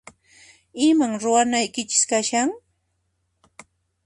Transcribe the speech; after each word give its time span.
Iman 0.85 1.13
ruwanaykichis 1.23 2.03
kashan? 2.09 2.49